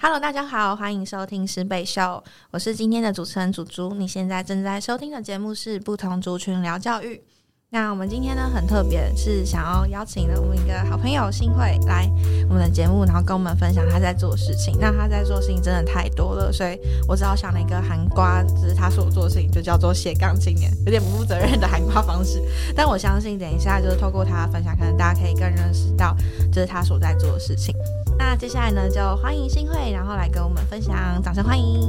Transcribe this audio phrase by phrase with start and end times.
[0.00, 3.92] Hello，大家好，欢迎收听十北秀，我是今天的主持人祖竹。
[3.94, 7.20] 你现在正在收听的节目是不同族群聊教育。
[7.70, 12.10] 那我们今天呢很特别，是想要邀请了我们一个好朋友新会来
[12.48, 14.74] 我们的节目，然后跟我们分享他在做的事情。
[14.80, 22.42] 那他在做事情真的太多了，所以我只好想了一个含瓜，就是他所做的事情就叫做斜杠青年，有点不负责任的含瓜方式。
[22.74, 26.16] 但我相信等一下就是透过他分享，可能大家可以更认识到
[26.50, 27.74] 就是他所在做的事情。
[28.16, 31.86] 那接下来呢就欢迎新会，然后来跟我们分享，掌声欢迎。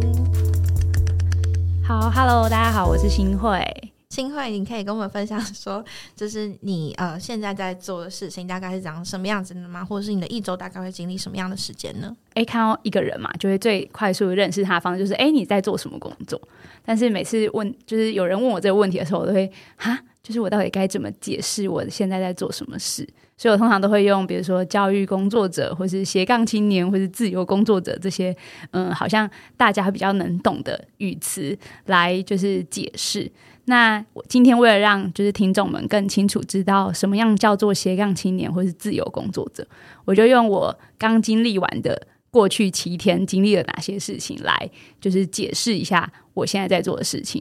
[1.82, 3.64] 好，Hello，大家好，我是新会。
[4.10, 9.86] 新会，你可以跟我们分享说， 就是你呃现在在做的事情大概是长什么样子的吗？
[9.86, 12.18] 或者是你的一周大概会经历什么样的时间呢？
[12.34, 16.42] 诶，看到一个人嘛，就会最快速认识他方式就是，诶，你在做什么工作？
[16.84, 23.08] 但是每次问，就是有人问我这个问题的时候，我都会哈，就是我到底该怎么解释我现在在做什么事？
[23.38, 28.36] 所以我通常都会用，比如说教育工作者，或是斜杠青年，或是自由工作者这些，
[28.72, 33.32] 嗯，好像大家比较能懂的语词来就是解释。
[33.70, 39.66] 那我今天为了让就是听众们更清楚知道什么样叫做斜杠青年或是自由工作者，
[40.06, 47.40] 我就用我刚经历完的过去七天经历了哪些事情来，就是解释一下我现在在做的事情。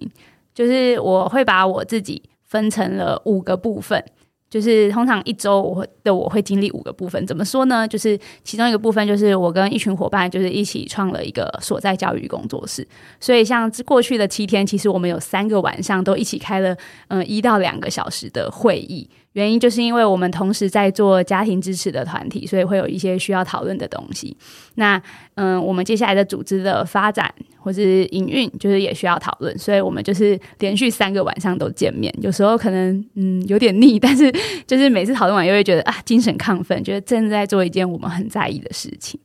[0.54, 4.04] 就是我会把我自己分成了五个部分。
[4.50, 7.86] 就是通常一周我的我会经历五个部分，怎么说呢？
[7.86, 12.86] 就是其中一个部分就是我跟一群伙伴就是一起创了一个所在教育工作室，
[13.20, 16.76] 所以像过去的七天，其实我们有三个晚上都一起开了
[17.08, 19.08] 嗯一到两个小时的会议。
[19.32, 24.36] 原因就是因为我们同时在做家庭支持的团体，所以会有一些需要讨论的东西。
[24.74, 25.00] 那
[25.34, 29.56] 嗯，我们接下来的组织的发展或是营运，就是也需要讨论。
[29.58, 34.32] 所以我们就是连续三个晚上都见面，有时候可能嗯有点腻，但是
[34.66, 39.20] 就是每次讨论完又会觉得啊精神亢奋，觉得正在做一件我们很在意的事情。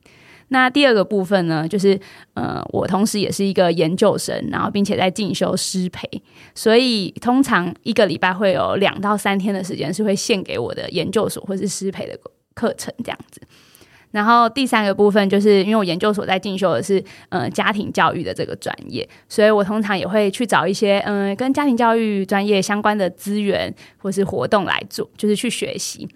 [0.54, 1.98] 那第二个部分呢，就是
[2.34, 6.08] 呃，我同时也是一个研究生，然后并且在进修师培，
[6.54, 12.16] 所以通常一个礼拜会有两到三天的时间是会献给我的研究所或是师培的
[12.54, 13.40] 课程这样子。
[14.12, 26.08] 然后第三个部分就是因为我研究所在进修的是呃家庭教育的这个专业，所以我通常也会去找一些嗯跟家庭教育专业相关的资源或是活动来做，就是去学习。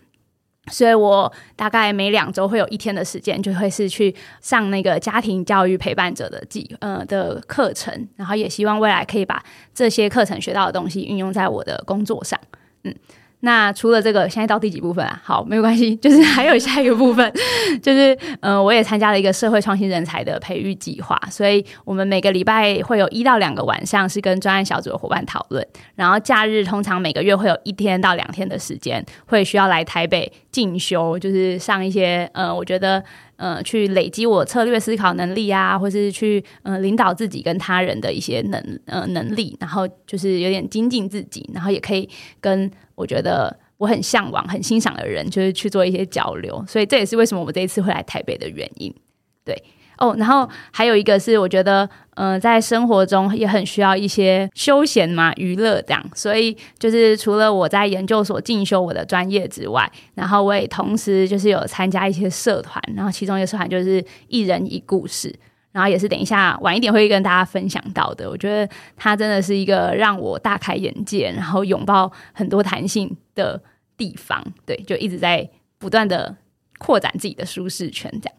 [0.70, 9.42] 所以我大概每两周会有一天的时间，就会是去上那个家庭教育陪伴者的计呃的课程，然后也希望未来可以把
[9.74, 12.38] 这些课程学到的东西运用在我的工作上，
[12.84, 12.94] 嗯。
[13.40, 15.22] 那除了这个，现在到第几部分啊？
[15.22, 17.32] 好，没有关系，就是还有下一个部分，
[17.80, 25.64] 就是呃，我也参加了一个社会创新人才的培育计划，所以我们每个礼拜会有一到两个晚上是跟专案小组的伙伴讨论，
[25.94, 33.00] 然后假日通常每个月会有一天到两天的时间会需要来台北进修，就是上一些呃，我觉得
[33.36, 42.08] 呃，去累积我策略思考能力啊，或是去呃领导自己跟他人的一些能呃能力，然后就是有点精进自己，然后也可以
[42.40, 42.68] 跟。
[42.96, 48.92] 我觉得我很向往、很欣赏的人，就是去做一些交流，所以这也是为什么我这一次会来台北的原因。
[49.44, 49.54] 对
[49.98, 51.88] 哦，然后还有一个是，我觉得
[52.20, 65.32] 嗯，在生活中也很需要一些休闲嘛、娱乐这样，所以就是除了我在研究所进修我的专业之外，然后我也同时就是有参加一些社团，然后其中一个社团就是一人一故事。
[65.70, 68.28] 然后也是等一下晚一点会跟大家分享到的。
[68.28, 73.62] 我觉得它真的是一个让我大开眼界，然后拥抱很多弹性的
[73.96, 74.42] 地方。
[74.66, 75.48] 对，就一直在
[75.78, 76.34] 不断的
[76.78, 78.34] 扩展自己的舒适圈，这样。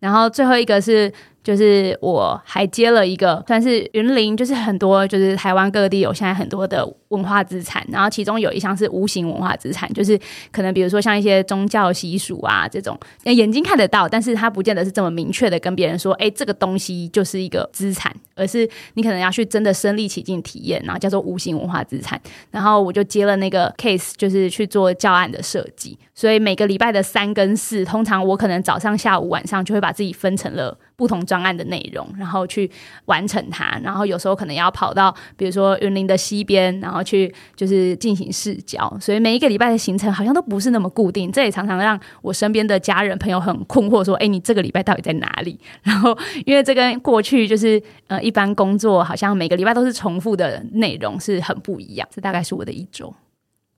[0.00, 1.10] 然后最后一个是。
[1.42, 10.18] 就是我还接了一个，算是云林，就是很多，就是台湾各地有现在很多的文化资产，然后其中有一项是无形文化资产，就是
[10.52, 22.20] 可能比如说像一些宗教习俗啊这种，眼睛看得到，但是它不见得是这么明确的跟别人说，哎，这个东西就是一个资产，而是你可能要去真的身临其境体验，然后叫做无形文化资产。
[22.52, 30.78] 然后我就接了那个 case，就是去做教案的设计，所以每个礼拜的三跟四，通常我可能早上、下午、晚上就会把自己分成了。
[30.96, 32.70] 不同专案的内容，然后去
[33.06, 53.12] 完成它，然后有时候可能要跑到，比如说云林的西边，然后去就是进行试教，所以每一个礼拜的行程好像都不是那么固定，这也常常让我身边的家人朋友很困惑，说：“哎，你这个礼拜到底在哪里？”然后因为这跟过去就是呃一般工作好像每个礼拜都是重复的内容是很不一样，这大概是我的一周。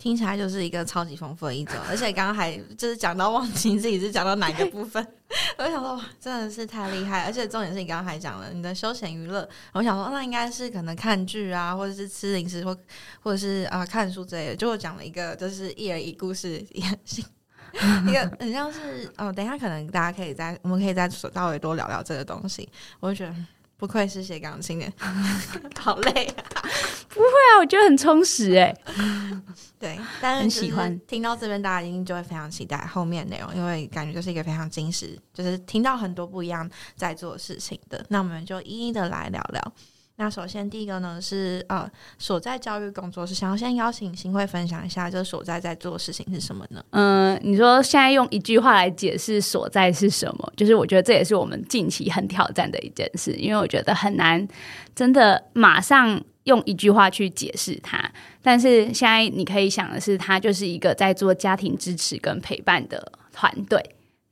[0.04, 5.02] 听起来就是一个超级丰富的一周， 而且刚刚还就是讲到忘记自己是讲到哪个部分，
[5.56, 7.22] 我想说哇，真的是太厉害！
[7.22, 12.78] 而且重点是你刚刚还讲了你的休闲娱乐，我想说那应该是可能看剧啊，或者是吃零食，或
[13.22, 14.56] 或者是啊看书之类的。
[14.56, 16.82] 就我讲了一个就是一人一故事，一
[18.12, 22.68] 个 很像是哦，等一下可能大家可以再，我们可以再稍微多聊聊这个东西。
[23.00, 23.34] 我就觉得
[23.76, 24.92] 不愧是写钢琴的，
[25.78, 26.44] 好累啊！
[27.14, 28.74] 对啊，我觉得很充实哎。
[29.78, 38.04] 对，但是很喜欢听到这边，大家一定就会非常期待后面内容，因为感觉就是一个非常惊喜，就是听到很多不一样在做事情的。
[38.08, 39.72] 那我们就一一的来聊聊。
[40.16, 46.84] 那首先第一个呢是呃所在教育工作室，想要先邀请新会分享一下，就是所在在做的事情是什么呢？
[46.90, 54.46] 嗯，你说现在用一句话来解释所在是什么，就是我觉得这也是我们近期很挑战的一件事，因为我觉得很难
[54.94, 58.08] 真的马上用一句话去解释它。
[58.40, 63.82] 但是现在你可以想的是，它就是一个在做家庭支持跟陪伴的团队。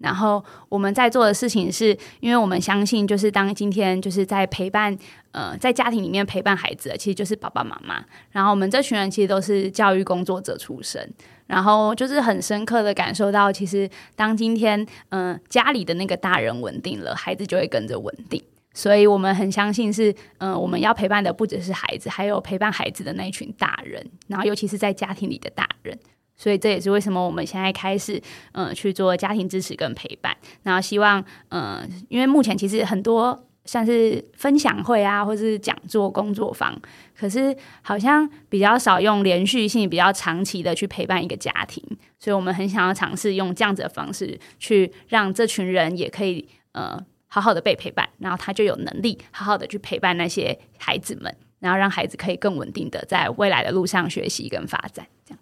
[0.03, 4.97] 然后我们在做的事情是，因为我们相信，就是当今天就是在陪伴，
[5.31, 8.05] 呃，在家庭里面陪伴孩子的，其实就是爸爸妈妈。
[8.33, 11.09] 然后我们这群人其实都是教育工作者出身，
[11.47, 18.43] 然后就是很深刻的感受到，其实当今天，嗯，家里的那个大人稳定了，孩子就会跟着稳定。
[18.75, 25.97] 所以我们很相信是，嗯，我们要陪伴的不只是孩子，还有陪伴孩子的那一群大人，然后尤其是在家庭里的大人。
[26.43, 30.37] 所以这也是为什么我们现在开始，嗯，去做家庭支持跟陪伴。
[30.65, 36.77] 然后希望，嗯，因为目前其实很多像是分享会啊，或是讲座、工作坊，
[37.17, 41.81] 可是好像比较少用连续性、比较长期的去陪伴一个家庭。
[42.19, 55.39] 所以我们很想要尝试用这样子的方式，去让这群人也可以，呃，好好的被陪伴，然后他就有能力好好的去陪伴那些孩子们，然后让孩子可以更稳定的在未来的路上学习跟发展，这样。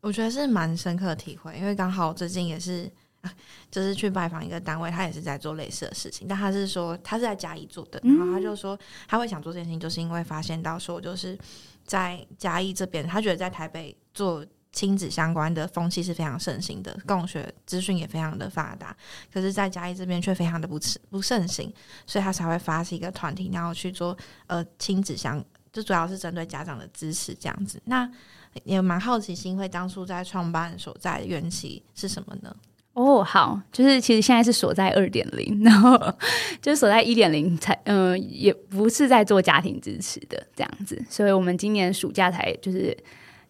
[0.00, 2.90] 我觉得是蛮深刻的体会，因为刚好最近也是，
[3.70, 11.36] 就是去拜访一个单位，他也是在做类似的事情，但他是说他是在嘉义做的，然后他就说他会想做这件事情，就是因为发现到说就是
[11.84, 18.96] 在嘉义这边，他觉得在台北做亲子相关的风气是非常盛行的，共学资讯也非常的发达，
[19.32, 20.78] 可是，在嘉义这边却非常的不
[21.10, 21.72] 不盛行，
[22.06, 24.16] 所以他才会发起一个团体，然后去做
[24.46, 27.82] 呃亲子相，就主要是针对家长的支持这样子。
[27.86, 28.08] 那
[28.64, 32.54] 也蛮好奇，新会当初在创办所在的缘起是什么呢？
[32.94, 35.96] 哦，好，就是其实现在是所在二点零，然后
[36.60, 42.96] 就是所在一点零才，嗯，也不是在做家庭支持的这样子，所以我们今年暑假才就是。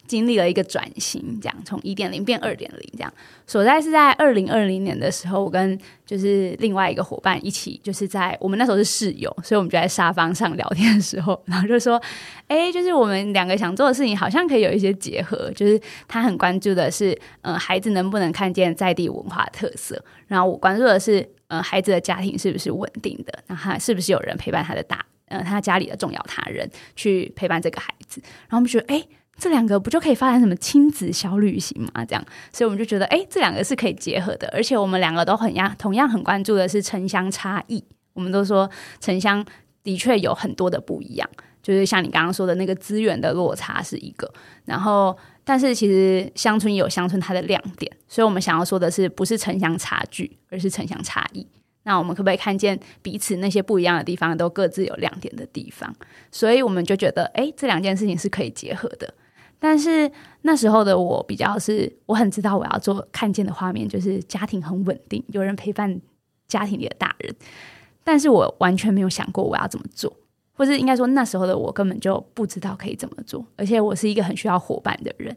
[0.09, 3.13] 经历了一个转型，这样从一点零变二点零，这样
[3.45, 12.01] 所在是在二零二零年的时候，我跟就是另外一个伙伴一起，就是在我们那时候是室友，所以我们就在沙发上聊天的时候，然后就说，
[12.47, 29.05] 哎，就是我们两个想做的事情好像可以有一些结合，就是他很关注的是，嗯，孩子能不能看见在地文化特色，然后我关注的是，嗯，孩子的家庭是不是稳定的，那他是不是有人陪伴他的大，嗯，他家里的重要他人去陪伴这个孩子，然后我们觉得，哎。
[29.39, 32.03] 这两个不就可以发展什么亲子小旅行嘛？
[32.05, 34.49] 这样，所以我们就觉得，哎，这两个是可以结合的。
[34.53, 37.83] 而且我们两个都很样，同样很关注的是城乡差异。
[38.13, 38.69] 我们都说
[38.99, 39.43] 城乡
[39.81, 41.29] 的确有很多的不一样，
[41.63, 44.29] 就是像你刚刚说的那个资源的落差是一个。
[44.65, 51.47] 然后，但是其实乡村有乡村它的亮点，所以我们想要说的是，不是城乡差距，而是城乡差异。
[51.83, 55.95] 那我们可不可以看见彼此那些不一样的地方，都各自有亮点的地方？
[56.29, 59.13] 所以我们就觉得，哎，这两件事情是可以结合的。
[59.59, 60.09] 但是
[60.43, 65.99] 那时候的我比较是，我很知道我要做看见的画面，就是家庭很稳定，有人陪伴
[66.47, 67.35] 家庭里的大人。
[68.03, 70.11] 但是我完全没有想过我要怎么做，
[70.53, 73.45] 或者应该说那时候的我根本就不知道可以怎么做。
[73.57, 75.35] 而且我是一个很需要伙伴的人，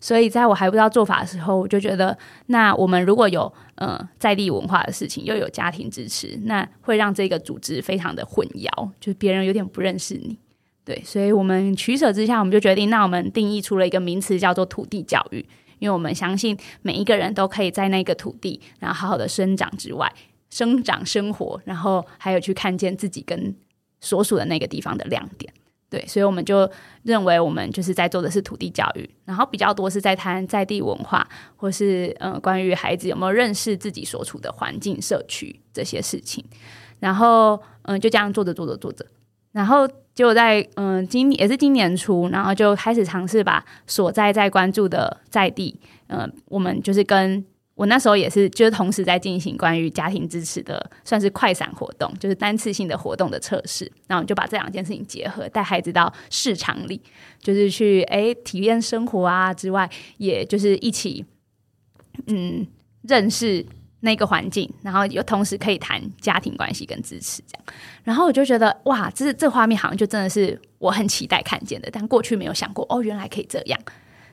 [0.00, 2.16] 所以在我还不知道做法的时候，我就觉得，
[2.46, 10.38] 那我们如果有呃在地文化的事情，又有家庭支持，那会让这个组织非常的混淆，就是别人有点不认识你。
[10.88, 15.44] 对，所以我们取舍之下，我们就决定，那我们定义出了一个名词，叫做土地教育。
[15.80, 20.10] 因为我们相信每一个人都可以在那个土地，然后好好的生长之外，
[20.48, 23.54] 生长生活，然后还有去看见自己跟
[24.00, 25.52] 所属的那个地方的亮点。
[25.90, 26.68] 对，所以我们就
[27.02, 36.42] 认为我们就是在做的是土地教育，然后比较多是在谈在地文化，或是嗯，关于孩子有没有认识自己所处的环境、社区这些事情。
[36.98, 39.04] 然后嗯，就这样做着做着做着。
[39.58, 57.02] 然后就在嗯今也是今年初，然后就开始尝试把所在在关注的在地，嗯，我们就是跟我那时候也是，就是同时在进行关于家庭支持的，算是快闪活动，就是单次性的活动的测试，然后就把这两件事情结合，带孩子到市场里，
[57.40, 61.24] 就是去哎体验生活啊之外，也就是一起
[62.28, 62.64] 嗯
[63.02, 63.66] 认识。
[64.00, 67.64] 那个环境，然后又同时可以谈家庭关系跟支持，这样，
[68.04, 73.80] 然后我就觉得哇，这这画面好像就真的是我很期待看见的，但过去没有想过哦，原来可以这样，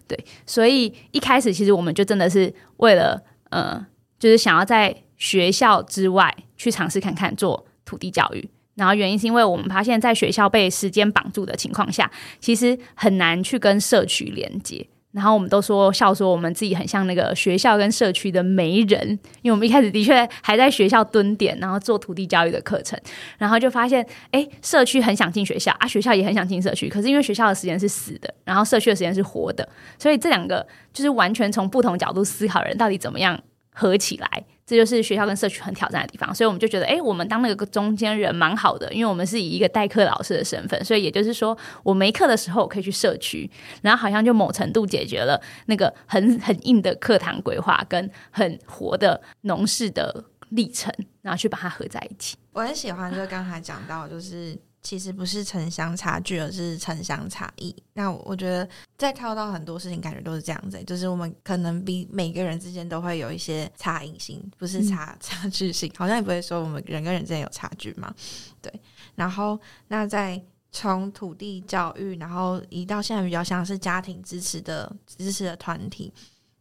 [0.08, 3.86] 对，所以一开始其实我们就真的是为了呃，
[4.20, 8.50] 就是想要在学校之外去尝试看看做土地教育。
[8.76, 14.86] 然后原因是因为我们发现，在学校被时间绑住的情况下，其实很难去跟社区连接。
[15.16, 19.08] 然后我们都说笑说我们自己很像那个学校跟社区的媒人，
[19.42, 23.00] 因为我们一开始的确还在学校蹲点，然后做土地教育的课程，
[23.38, 29.66] 然后就发现，哎，社区很想进学校啊，学校也很想进社区，可是因为学校的时间是死的，然后社区的时间是活的，
[29.98, 33.40] 所以这两个就是完全从不同角度思考，人到底怎么样
[33.74, 34.44] 合起来。
[34.66, 43.48] 这就是学校跟社区很挑战的地方，所以我们就觉得，哎，我们当那个中间人蛮好的，因为我们是以一个代课老师的身份，所以也就是说，我没课的时候可以去社区，
[43.84, 50.92] 然后好像就某程度解决了那个很很硬的课堂规划跟很活的农事的历程，
[51.22, 52.36] 然后去把它合在一起。
[52.54, 54.58] 我很喜欢，就刚才讲到，就是。
[54.86, 57.76] 其实不是城乡差距，而是城乡差异。
[57.94, 68.14] 那我觉得再跳到很多事情，感觉都是这样子，就是我们可能比每个人之间都会有一些差异性，不是差 差距性，好像也不会说我们人跟人之间有差距嘛。
[68.62, 68.72] 对。
[69.16, 70.40] 然后那在
[70.72, 76.14] 从土地教育，然后移到现在比较像是家庭支持的支持的团体，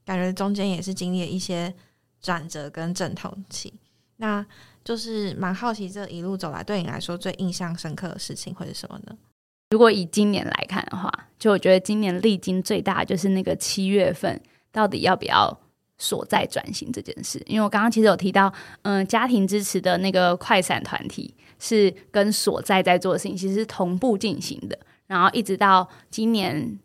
[0.02, 1.74] 感觉中间也是经历了一些
[2.22, 3.74] 转折跟阵痛期。
[4.16, 4.46] 那
[4.84, 9.16] 就是蛮好奇，这一路走来对你来说最印象深刻的事情会是什么呢？
[9.70, 15.58] 如果以今年来看的话，就我觉得今年历经最大就是那个七月份到底要不要
[15.98, 17.42] 所在转型这件事。
[17.46, 26.78] 因为我刚刚其实有提到，嗯，家庭支持的那个快闪团体是跟所在在做的事情其实是同步进行的，然后一直到今年，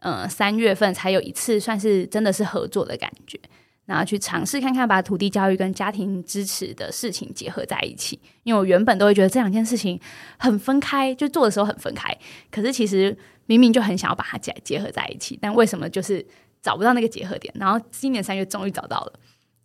[0.00, 3.38] 嗯，三月份才有一次算是真的是合作的感觉。
[3.84, 8.18] 然后去尝试看看，把土地教育跟家庭支持的事情结合在一起。
[8.44, 10.00] 因为我原本都会觉得这两件事情
[10.38, 12.16] 很分开，就做的时候很分开。
[12.50, 16.24] 可是其实明明就很想要把它结结合在一起，但为什么就是
[16.62, 17.52] 找不到那个结合点？
[17.58, 19.12] 然后今年三月终于找到了。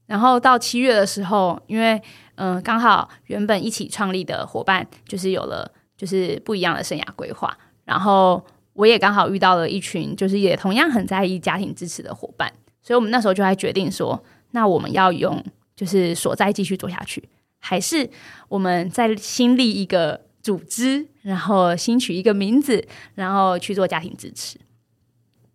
[0.08, 2.02] 然后到七月的时候，因为
[2.36, 7.56] 嗯，刚好原本一起创立的伙伴就是有了就是不一样的生涯规划，
[7.86, 8.44] 然后
[8.74, 12.52] 我也刚好遇到了一群就是也同样很在意家庭支持的伙伴。
[12.88, 14.17] 所以我们那时候就还决定说，
[14.51, 15.44] 那我们要用
[15.75, 17.22] 就是所在继续做下去，
[17.60, 18.10] 还是
[18.48, 22.82] 我们再新立一个组织，然后新取一个名字，
[23.15, 24.58] 然后去做家庭支持。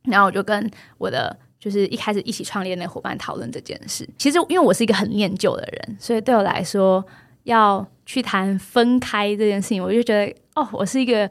[0.03, 4.07] 然后我就跟我的就是一开始一起创立的那伙伴讨论这件事。
[4.19, 7.03] 其实因为我是一个很念旧的人，所以对我来说
[7.45, 11.31] 要去谈分开这件事情，我就觉得哦，我是一个。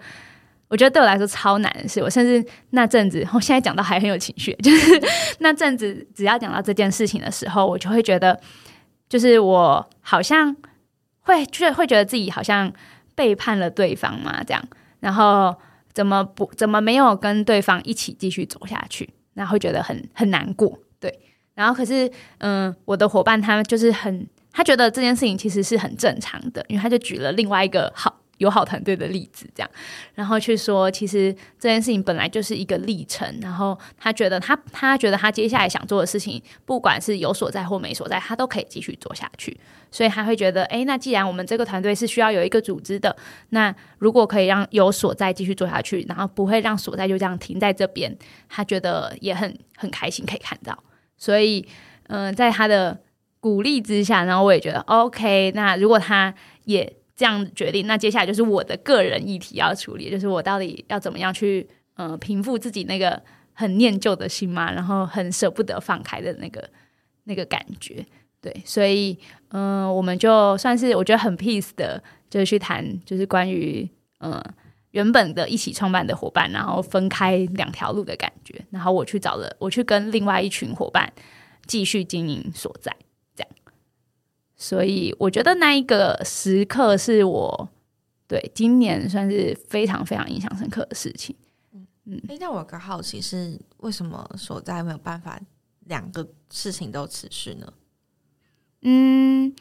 [0.71, 5.01] 我觉得对我来说超难的事，我甚至那阵子，我现在讲到还很有情绪，就是
[5.39, 8.39] 那阵子只要讲到这件事情的时候，我就会觉得，
[9.09, 10.55] 就是我好像
[11.19, 12.71] 会就会觉得自己好像
[13.15, 14.63] 背叛了对方嘛，这样，
[15.01, 15.53] 然后
[15.91, 21.19] 怎么不怎么没有跟对方一起继续走下去，然后会觉得很很难过，对，
[21.53, 28.20] 然后可是嗯，我的伙伴他就是很，他觉得这件事情其实是很正常的，因为他就举了另外一个好。
[28.41, 29.69] 友好团队的例子，这样，
[30.15, 33.39] 然后去说，其实这件事情本来就是一个历程。
[33.39, 39.55] 然后他觉得，他他觉得他接下来想做的事情，不管是有所在或没所在，他都可以继续做下去。
[39.91, 43.15] 所以他会觉得，哎，那既然我们这个团队是需要有一个组织的，
[43.49, 48.17] 那如果可以让有所在继续做下去，然后不会让所在就这样停在这边，
[48.49, 50.75] 他觉得也很很开心可以看到。
[51.15, 51.63] 所以，
[52.07, 52.99] 嗯，在他的
[53.39, 55.51] 鼓励之下，然后我也觉得 OK。
[55.53, 56.33] 那如果他
[56.63, 56.91] 也
[57.21, 63.21] 这样决定，那接下来就是我的个人议题要处理，就是我到底要怎么样去，嗯，平复自己那个
[63.53, 66.67] 很念旧的心嘛，然后很舍不得放开的那个
[67.25, 68.03] 那个感觉，
[68.41, 69.15] 对，所以，
[69.49, 73.87] 嗯，我们就算是我觉得很 peace 的，就是去谈，就是关于，
[74.21, 74.43] 嗯，
[74.89, 81.13] 原本的一起创办的伙伴，然后分开两条路的感觉，然后我去找了，我去跟另外一群伙伴
[81.67, 82.91] 继续经营所在。
[84.61, 87.67] 所以我觉得那一个时刻是我
[88.27, 91.35] 对今年算是非常非常印象深刻的事情。
[91.73, 95.41] 嗯嗯，哎，那我有个好奇是，为什么所在没有办法
[95.85, 97.73] 两个事情都持续呢？
[98.83, 99.51] 嗯，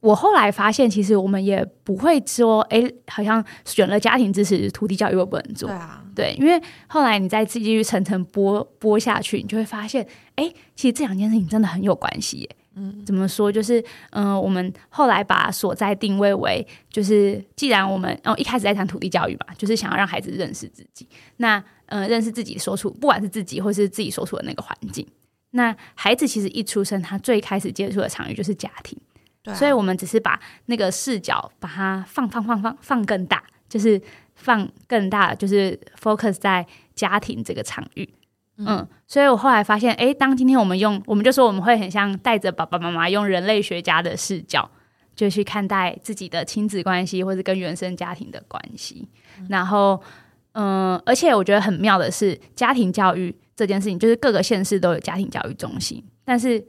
[0.00, 5.68] 我后来发现，其实我们也不会说，哎，好像选了家庭支持、土地教育又不能做。
[5.68, 12.56] 对啊，对，因为后来你再继续层层剥剥下去，你就会发现，哎，其实这两件事情真的很有关系耶。
[12.76, 13.50] 嗯，怎么说？
[13.50, 21.08] 就是，嗯，我们后来把所在定位为，就是既然我们哦一开始在谈土地教育嘛，就是想要让孩子认识自己，
[21.38, 25.06] 那嗯，认识自己所处，不管是自己或是自己所处的那个环境，
[25.50, 28.96] 那孩子其实一出生，他最开始接触的场域就是家庭，
[29.42, 34.00] 对，所以我们只是把那个视角把它放放放放放更大，就是
[34.36, 38.08] 放更大，就是 focus 在家庭这个场域。
[38.66, 44.70] 嗯，所以我后来发现，哎，当今天我们用，我们就说我们会很像带着爸爸妈妈用人类学家的视角，
[45.16, 49.08] 就去看待自己的亲子关系，或者跟原生家庭的关系。
[49.48, 50.02] 然后，
[50.52, 56.62] 嗯，而且我觉得很妙的是，家庭教育这件事情，就是各个县市都有家庭教育中心，但是，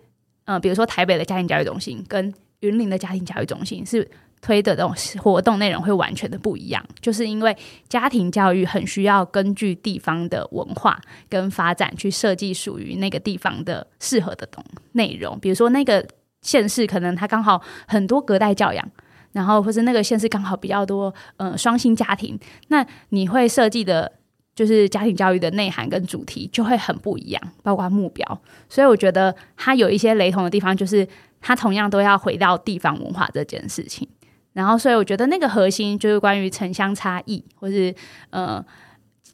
[0.45, 4.09] 嗯，比如说台北的家庭教育中心跟云林的家庭教育中心是。
[4.41, 7.55] 推的这种活动内容会完全的不一样，就是因为
[7.87, 15.39] 家庭教育很需要根据地方的文化跟发展去设计属于那个地方的适合的东内容。
[15.39, 16.03] 比如说那个
[16.41, 18.83] 县市可能它刚好很多隔代教养，
[19.31, 24.11] 然后或是那个县市刚好比较多呃双薪家庭，那你会设计的
[24.55, 28.41] 就是家庭教育的内涵跟主题就会很不一样，包括目标。
[28.67, 31.07] 所以我觉得它有一些雷同的地方，就是
[31.39, 34.07] 它同样都要回到地方文化这件事情。
[34.53, 37.93] 然后，所以我觉得那个核心就是关于城乡差异，或是
[38.31, 38.63] 呃，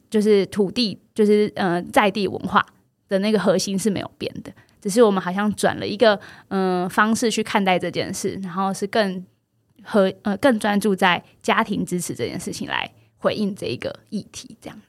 [0.09, 2.63] 就是土地，就是呃在地文化
[3.09, 6.19] 的那个核心是没有变的，只是我们好像转了一个
[6.49, 9.25] 嗯方式去看待这件事，然后是更
[9.83, 14.79] 和呃更专注在家庭支持这件事情来回应这一个议题，这样。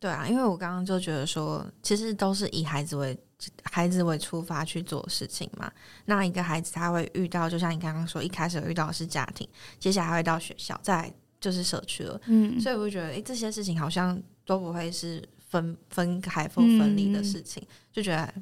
[0.00, 3.16] 对啊，因为我刚刚就觉得说，其实都是以孩子为。
[3.62, 5.72] 孩子为出发去做事情嘛？
[6.04, 12.20] 那一个孩子他会遇到，就像你刚刚说，一开始遇到的是家庭，接下来会到学校，再就是社区了。
[12.26, 18.34] 嗯，所以我就觉得，哎，这些事情好像都不会是分分开或分离的事情，就觉得。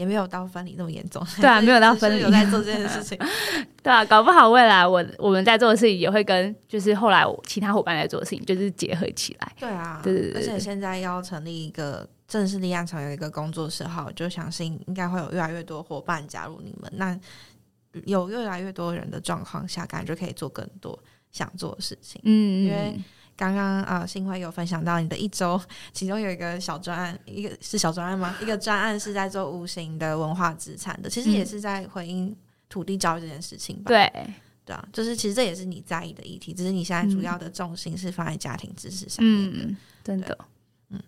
[0.00, 3.18] 也没有到分离那么严重，对啊， 没有到分离，有在做这件事情，
[3.82, 17.20] 对啊，搞不好未来我我们在做的事情也会跟就是后来其他伙伴在做的事情就是结合起来，对啊，对对对，而且现在要成立一个正式立案成有一个工作室号，就相信应该会有越来越多伙伴加入你们，那
[18.06, 20.98] 有越来越多人的状况下，感觉可以做更多
[21.30, 22.98] 想做的事情，嗯，因为。
[23.40, 25.58] 刚刚啊，新辉有分享到你的一周，
[25.94, 28.36] 其中有一个小专案，一个是小专案吗？
[28.42, 32.36] 一个专案是在做无形的文化资产的，其实也是在回应
[32.68, 33.84] 土地教育这件事情吧？
[33.88, 34.12] 对，
[34.66, 40.36] 对啊，就是其实这也是你在意的议题，只是你现在主要的重心是放在家庭知识上面的，真的，
[40.90, 41.00] 嗯，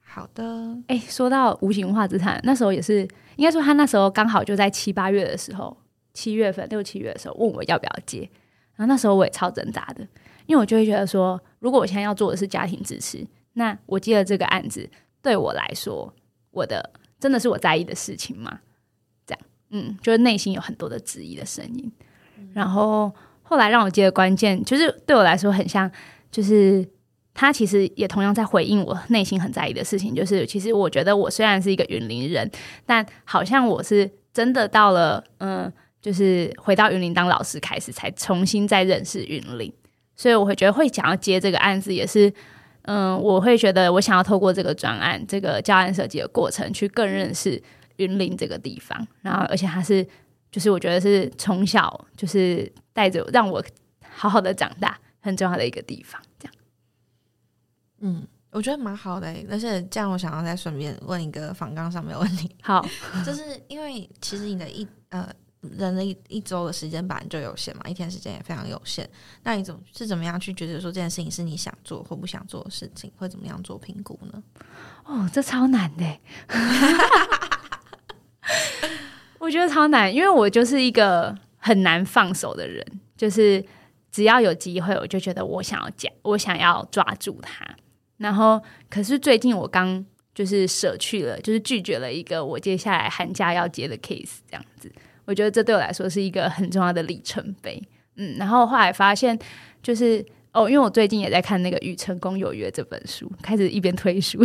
[0.00, 0.74] 好的。
[0.86, 5.76] 哎，说到无形文化资产，那时候也是应该说他那时候刚好就在七八月的时候，
[6.14, 8.20] 七月份六七月的时候问我要不要接，
[8.74, 10.08] 然后那时候我也超挣扎的。
[10.46, 14.88] 因为我就会觉得说，如果我现在要做的是家庭支持，那我接了这个案子，
[15.20, 16.12] 对我来说，
[16.50, 18.60] 我的真的是我在意的事情吗？
[19.26, 21.92] 这样，嗯，就是内心有很多的质疑的声音。
[22.52, 23.10] 然后
[23.42, 25.90] 后来让我接的关键，就是对我来说很像，
[26.30, 26.86] 就是
[27.32, 30.14] 他其实也同样在回应我内心很在意的事情。
[30.14, 32.50] 就是其实我觉得我虽然是一个云林人，
[32.84, 39.72] 但好像我是真的到了，嗯，就是回到云林当老师开始，才重新再认识云林。
[40.14, 42.32] 所以我会觉得会想要接这个案子，也是，
[42.82, 47.60] 嗯，我会觉得我想要透过这个专案、这个教案设计的过程，去更认识
[47.96, 49.06] 云林这个地方。
[49.22, 50.06] 然后，而且它是，
[50.50, 53.64] 就是我觉得是从小就是带着让我
[54.08, 56.20] 好好的长大很重要的一个地方。
[56.38, 56.54] 这样，
[58.00, 59.34] 嗯，我觉得蛮好的。
[59.50, 62.54] 而且这样，我想要再顺便问一个访纲上面的问题。
[62.62, 62.86] 好，
[63.24, 65.28] 就是因为其实你的一呃。
[65.62, 69.08] 人的一一周的时间本来就有限嘛，一天时间也非常有限。
[69.44, 74.42] 那你怎么是怎么样去觉得说这件事情是你想做或不想做的事情，会怎么样做评估呢？
[75.04, 76.18] 哦，这超难的，
[79.38, 82.84] 我觉得超难，因为我就是一个很难放手的人，
[83.16, 83.64] 就是
[84.10, 87.64] 只要有机会，我就觉得我想要讲，我想要抓住它。
[88.18, 94.92] 然后，可是最近我刚就是舍去了，就是拒绝了一个我接下来寒假要接的 case，这样子。
[95.24, 97.82] 我觉得这对我来说是一个很重要的里程碑，
[98.16, 99.38] 嗯，然后后来发现
[99.82, 104.38] 就是哦，因为我最近也在看那个《与成功有约》这本书，开始一边推书，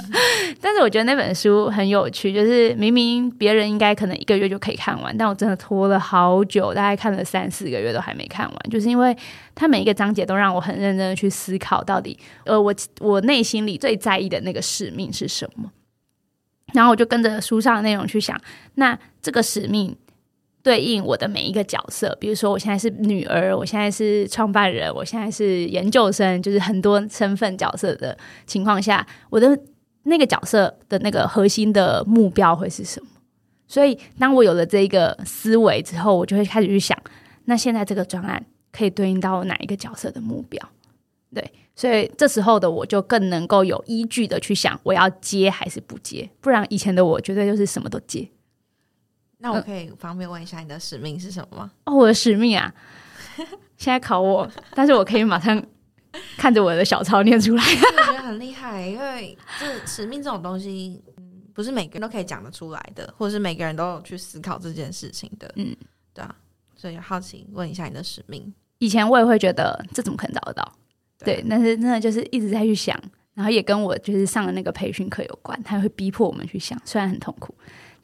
[0.60, 9.16] 但是我觉得那本书很有趣，就是明明别人应该可能一个月就可以看完，但我真的拖了好久，大概看了三四个月都还没看完，就是因为
[9.54, 15.70] 它每一个章节都让我很认真的去思考，到底呃我我内心里最在意的那个使命是什么，
[16.72, 18.36] 然后我就跟着书上的内容去想，
[18.74, 19.96] 那这个使命。
[20.64, 29.56] 对应我的每一个角色，比如说我现在是女儿，我现在是创办人，我现在是研究生，就是很多身份角色的情况下，我的
[30.04, 33.08] 那个角色的那个核心的目标会是什么？
[33.68, 36.98] 所以，当我有了这个思维之后，我就会开始去想，
[37.44, 40.66] 那现在这个专案可以对应到哪一个角色的目标？
[41.34, 46.30] 对，所以这时候的我就更能够有依据的去想，我要接还是不接？
[46.40, 48.26] 不然以前的我绝对就是什么都接。
[49.44, 51.70] 那我可以方便问一下你的使命是什么吗？
[51.84, 52.72] 哦，我的使命啊，
[53.76, 55.62] 现在考我，但是我可以马上
[56.38, 57.62] 看着我的小抄念出来。
[57.62, 65.52] 我觉得很厉害，因为这使命这种东西，嗯，不是每个人都可以讲得出来的，或者是每个人都有去思考这件事情的。
[65.56, 65.76] 嗯，
[66.14, 66.34] 对啊，
[66.74, 68.50] 所以好奇问一下你的使命。
[68.78, 70.72] 以前我也会觉得这怎么可能找得到？
[71.18, 72.98] 对对，但是真的就是一直在去想，
[73.34, 77.54] 然后也跟我就是上的那个培训课有关，他会逼迫我们去想，虽然很痛苦，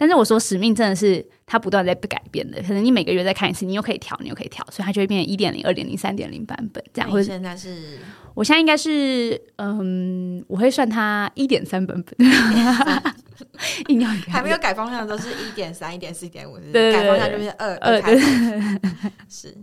[0.01, 7.11] 但是我说使命真的是它不断在被改变的，可能你每个月再看一次，你又可以调，你又可以调，所以它就会变成一点零、二点零、三点零版本这样。
[7.11, 7.99] 你现在是
[8.33, 12.15] 我现在应该是嗯，我会算它一点三版本，
[13.89, 18.81] 硬要还没有改方向，都是一点三、一点四、一点五，对对对改方向就是二呃二。
[19.29, 19.55] 是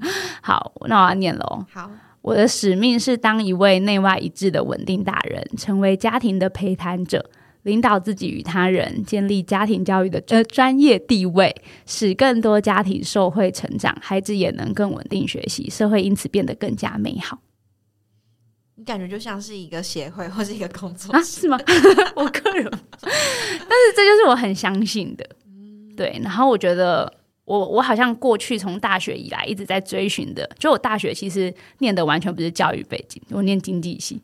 [0.43, 1.65] 好，那我要念喽。
[1.73, 1.89] 好，
[2.21, 7.29] 我的使命是当一位内外一致的稳定大人，成为家庭的陪谈者，
[7.67, 11.53] 领导自己与他人，建立家庭教育的呃专业地位，
[11.85, 17.37] 使更多家庭受惠成长，孩子也能更稳定学习，社会因此变得更加美好
[18.75, 21.21] 你感觉就像是一个协会或是一个工作啊？
[21.21, 21.59] 是吗？
[22.15, 25.29] 我个人，但是这就是我很相信的，
[25.95, 26.19] 对。
[26.23, 27.13] 然后我觉得。
[27.47, 34.21] 我我好像过去从大学以来一直在追寻的，就我大学其实念的完全不是教育背景，我念经济系，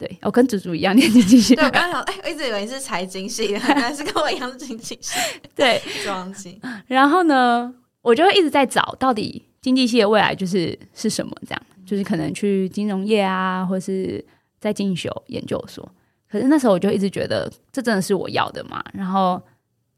[0.00, 5.18] 对我跟祖祖一样念经济系，对我刚刚想，哎、我一直以为你是财经系的， 原来是跟我一样是经济系，
[5.54, 6.58] 对， 装系。
[6.86, 14.24] 然后呢，我就会一直在找到底经济系的未来就是是什么，这样就是可能去金融业啊，或是
[14.58, 15.86] 在进修研究所。
[16.30, 18.82] 可是那时候我就一直觉得，这真的是我要的吗？
[18.94, 19.38] 然后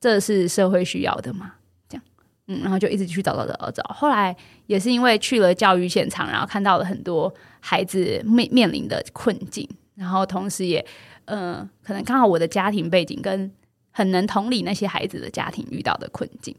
[0.01, 1.53] 这是社会需要的吗？
[1.89, 2.03] 这样，
[2.49, 3.95] 嗯，然后就一直去找找找找找。
[3.95, 4.35] 后来
[4.67, 10.85] 也是因为去了教育现场，然后看到了很多孩子面面临的困境，然后同时也，
[11.25, 13.51] 呃，可能刚好我的家庭背景跟
[13.91, 16.55] 很能同理那些孩子的家庭遇到的困境。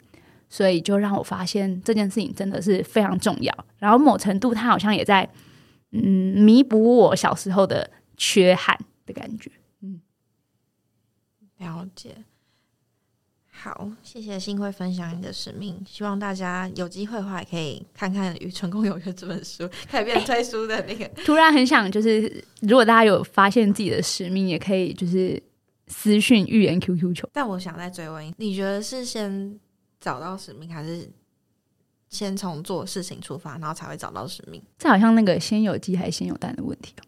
[0.49, 3.51] 所以就让我发现这件事情真的是非常重要。
[3.79, 5.27] 然后某程度，他好像也在
[5.89, 5.99] 嗯
[6.43, 9.51] 弥补我小时候的缺憾的感觉。
[9.81, 9.99] 嗯
[11.57, 12.17] 了解。
[13.63, 21.07] 好，谢谢新会分享你的使命，希望大家有机会的话，也可以看看《与成功有约》这本书，可以变成推书的那个。
[21.23, 25.41] 突然很想，就是如果大家有发现自己的使命，也可以就是
[25.87, 27.29] 私讯预言 QQ 球。
[27.31, 29.57] 但我想再追问，你觉得是先
[30.01, 31.09] 找到使命，还是
[32.09, 34.61] 先从做事情出发，然后才会找到使命？
[34.77, 37.07] 这好像那个先有鸡还是先有蛋的问题哦。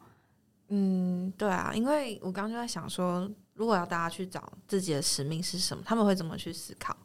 [0.70, 6.96] 嗯，对啊，因为我刚刚就在想说，如果要大家去找自己的使命是什么，他们会怎么去思考？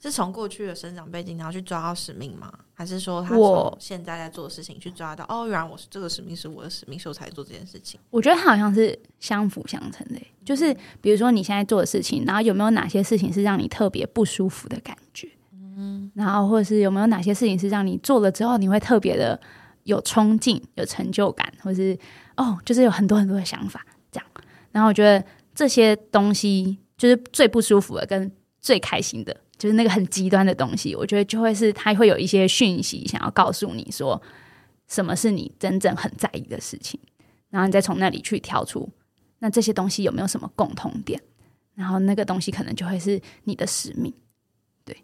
[0.00, 2.52] 是从过去的生长背景，然后去抓到使命吗？
[2.72, 5.24] 还是说他我从现在在做的事情去抓到？
[5.28, 7.98] 哦，原来我是这个使命是我的使命，所以我才做这件事情。
[8.10, 15.28] 我觉得它好像是相辅相成的欸，就是比如说你现在做的事情，然后有没有哪些事情是让你特别不舒服的感觉？
[15.52, 19.40] 嗯，然后或者是有没有哪些事情是让你做了之后你会特别的
[19.82, 21.98] 有冲劲、有成就感，或是
[22.36, 23.84] 哦，就是有很多很多的想法。
[24.78, 25.24] 然后我觉得
[25.56, 34.22] 这些东西就是最不舒服的跟最开心的，就是那个很极端的东西，我觉得就会是它会有一些讯息想要告诉你说，
[34.86, 37.00] 什么是你真正很在意的事情。
[37.50, 38.88] 然后你再从那里去挑出，
[39.40, 41.20] 那这些东西有没有什么共同点？
[41.74, 44.14] 然后那个东西可能就会是你的使命。
[44.84, 44.96] 对，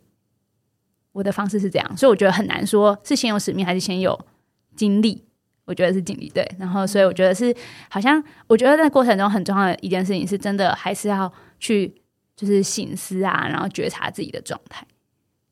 [1.10, 4.16] 我的方式是这样，所以我觉得很难说是先有使命还是先有
[4.76, 5.24] 经历。
[5.64, 7.54] 我觉得是经历对，然后所以我觉得是
[7.88, 11.94] 好像，我觉得在过程中很重要的一件事情是真的还是要去
[12.36, 14.86] 就是醒思啊，然后觉察自己的状态，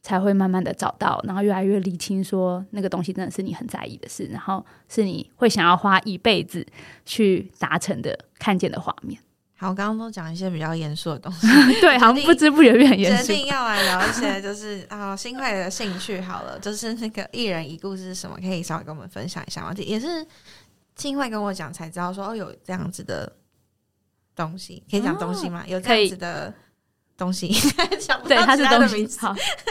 [0.02, 6.66] 才会慢慢的找到，然后越来越理清说那个东西真的是你很在意的事，然后是你会想要花一辈子
[7.06, 9.18] 去达成的看见的画面。
[9.62, 11.46] 好，我刚刚都讲一些比较严肃的东西，
[11.80, 13.28] 对，好像不知不觉变很严肃。
[13.28, 19.72] 决定要来聊一些 就是啊新会的兴趣好了，就是那个一人一故事是什么，可以稍微跟我们分享一下吗？
[19.76, 20.26] 也是
[20.96, 23.32] 新会跟我讲才知道说哦有这样子的
[24.34, 25.62] 东西，可以讲东西吗？
[25.68, 26.52] 有这样子的
[27.16, 27.46] 东西，
[28.26, 29.20] 对，到它是其他的名字。
[29.20, 29.62] 东西好。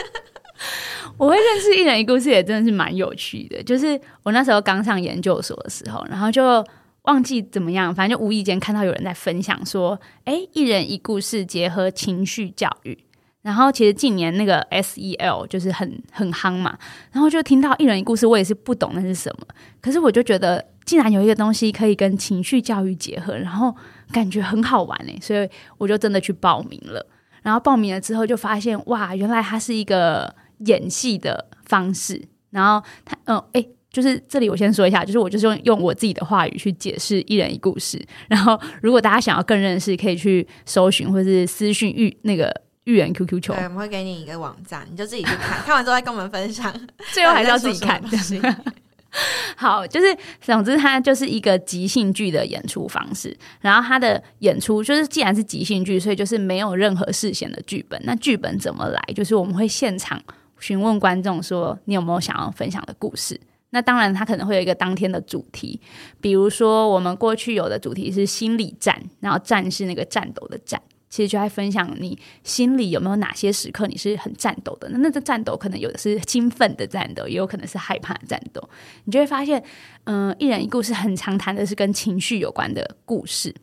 [1.18, 6.64] 我会认识一人一故事也真的是蛮有趣的，就是我那时候刚上研究所的时候，然后就
[7.02, 12.96] 忘记怎么样，反正就无意间看到有人在分享说，哎，一人一故事结合情绪教育。
[13.42, 16.78] 然后其实近年那个 SEL 就是很很夯嘛，
[17.10, 19.46] 然后就听到一人一故事，我也是不懂那是什么，
[19.80, 23.74] 可是我就觉得竟然有一个东西可以跟情绪教育结合，然后
[24.12, 27.04] 感觉很好玩哎，所以我就真的去报名了。
[27.42, 32.22] 然后报名了之后就发现哇，原来它是一个演戏的方式。
[32.50, 38.02] 然后他嗯哎，就是这里我先说一下，就是我就是用用我自己的话语去解释一人一故事。
[38.26, 42.50] 然后如果大家想要更认识，可以去搜寻或是私讯预那个
[42.84, 46.74] 预言 QQ 球对，，我们会给你一个网站，你就自己去看，看完之后再跟我们分享。
[47.12, 48.02] 最后还是要自己看
[49.56, 53.36] 好，就是总之，它就是一个即兴剧的演出方式。
[53.60, 58.00] 然后它的演出就是，既然是即兴剧，所以就是没有任何事先的剧本。
[58.04, 58.98] 那剧本怎么来？
[59.14, 60.18] 就是我们会现场
[60.58, 63.38] 询问观众说：“你有没有想要分享的故事？”
[63.74, 65.80] 那当然，它可能会有一个当天的主题，
[66.20, 70.80] 比如说我们过去有的主题是心理战，然后战是那个战斗的战。
[71.08, 74.88] 其实就在分享你心里有没有哪些时刻你是很战斗的？
[74.90, 78.66] 那那个战斗可能有的是兴奋的战斗，也有可能是害怕的战斗。
[79.04, 79.62] 你就会发现，
[80.04, 83.54] 嗯，一人一故事很常谈的是跟情绪有关的故事。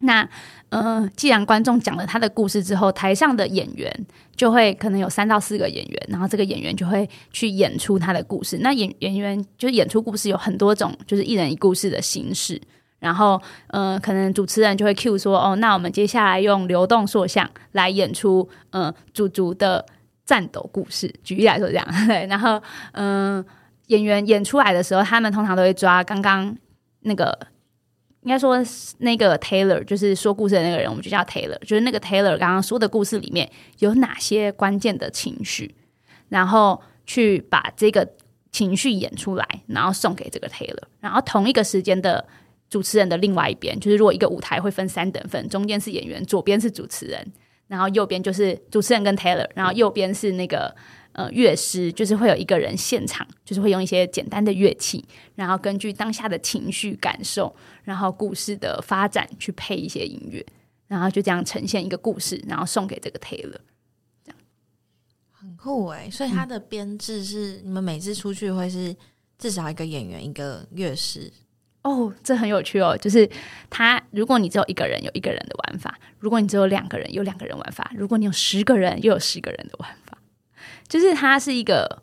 [0.00, 0.28] 那，
[0.68, 3.92] 嗯，既然观众讲了他的故事之后，台上的演员
[4.36, 8.58] 就会可能有三到四个演员，然后这个演员就会去演出他的故事。
[8.58, 12.60] 那演演员就是演出故事有很多种，就是一人一故事的形式。
[13.00, 19.86] 然后，呃，可能主持人就会 cue 说，哦，那我们接下来用流动塑像来演出，呃，祖族的
[20.24, 21.12] 战斗故事。
[21.22, 22.26] 举例来说，这样 对。
[22.26, 22.60] 然后，
[22.92, 23.44] 嗯，
[23.86, 26.56] 演员演出来的时候，他们通常都会抓刚刚
[27.02, 27.38] 那个，
[28.28, 28.62] 应该说
[28.98, 35.74] 那个 Taylor，就是说故事的那个人，我们就叫 Taylor，就是那个 Taylor 刚刚说的故事里面有哪些关键的情绪，
[36.28, 38.06] 然后去把这个
[38.52, 42.22] 情绪演出来，然后送给这个 Taylor，然后同一个时间的。
[42.70, 47.32] 主持人的另外一边，就是如果一个舞台会分三等份，中间是演员，左边是主持人，
[47.66, 50.76] 然后右边就是主持人跟 Taylor，然后右边是那个
[51.18, 55.04] 呃乐师，就是会有一个人现场，就是会用一些简单的乐器，
[55.34, 57.52] 然后根据当下的情绪感受，
[57.82, 60.46] 然后故事的发展去配一些音乐，
[60.86, 63.58] 然后就这样呈现一个故事，然后送给这个 Taylor，
[64.24, 64.36] 这样
[65.32, 66.08] 很酷哎。
[66.08, 68.94] 所以他的编制是你们每次出去会是
[69.36, 71.32] 至少一个演员，一个乐师。
[71.82, 72.96] 哦，这很有趣哦。
[72.96, 73.28] 就是
[73.68, 80.07] 他，如果你只有一个人，有一个人的玩法；如果你只有两个人，有两个人玩法；如果你有十个人，又有十个人的玩法。
[80.88, 82.02] 就是它是一个，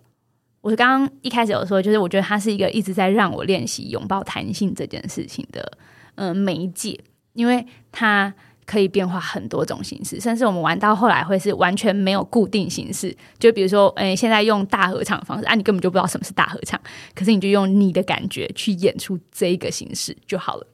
[0.62, 5.78] 我刚刚一开始有说，就是我觉得它是一个一直在让我练习拥抱弹性这件事情的，
[6.16, 7.00] 嗯，媒介，
[7.34, 8.34] 因为它。
[8.68, 13.16] 可以变化很多种形式，甚至我们玩到后来会是完全没有固定形式。
[13.38, 16.82] 就比如说，哎，现在用大合唱方式，啊，你根本就不知道什么是大合唱，
[17.14, 20.66] 可是你就用你的感觉去演出这一个形式就好了。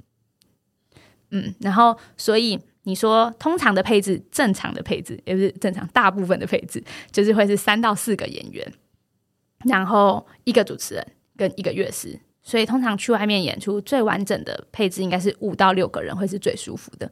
[1.32, 8.74] 嗯，然后所以你说通常的配置，正常的配置也不是正常，大部分的配置就是会是三到四个演员，
[9.66, 12.20] 然后一个主持人跟一个乐师。
[12.44, 17.10] 所以通常去外面演出，最完整的配置应该是五到六个人会是最舒服的。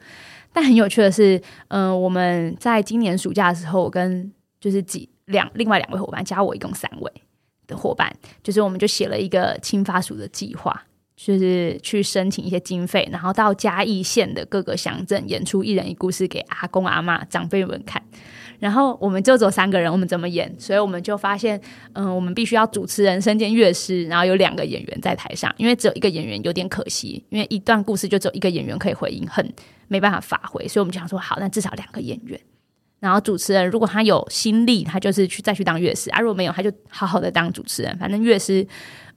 [0.51, 7.13] 但很有趣的是，嗯，我们在今年暑假的时候，跟就是几两另外两位伙伴加我一共三位
[7.67, 10.83] 的伙伴，就是我们就写了一个青发署的计划，
[11.21, 18.01] 就是去申请一些经费，然后到嘉义县的各个乡镇演出一人一故事给阿公阿妈长辈们看。
[18.57, 20.53] 然后我们就走三个人，我们怎么演？
[20.57, 21.59] 所以我们就发现，
[21.91, 29.45] 嗯，我们必须要主持人身兼乐师，然后有两个演员在台上，因为只有一个演员有点可惜，因为一段故事就只有一个演员可以回应，很
[29.89, 30.65] 没办法发挥。
[30.69, 32.39] 所以我们就想说，好，那至少两个演员。
[33.01, 37.97] 然后主持人如果他有心力，他就是去再去当乐师；，啊，如果没有，他就好好的当主持人。
[37.97, 38.65] 反正乐师，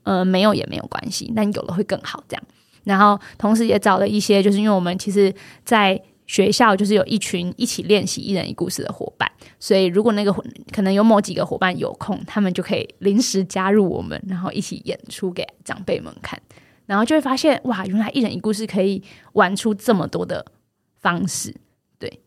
[0.03, 2.23] 呃，没有也没有关系，但有了会更好。
[2.29, 2.45] 这样，
[2.85, 5.35] 然后同时也找了一些，就是因为我们其实，
[5.65, 6.03] 在。
[6.25, 10.33] 学校就是有一群一起练习一人一故事的伙伴，所以如果那个
[10.71, 16.41] 可能有某几个伙伴有空，他们就可以临时加入我们，然后一起演出给长辈们看，
[16.87, 19.03] 然后就会发现哇，原来一人一故事可以
[19.35, 20.47] 玩出这么多的
[21.01, 21.55] 方式。
[21.99, 22.21] 对，